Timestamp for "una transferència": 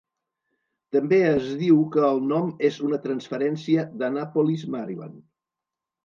2.87-3.83